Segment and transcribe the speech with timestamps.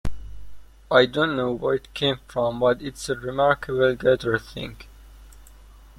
[0.89, 4.77] I don't know where it came from but it's a remarkable guitar thing.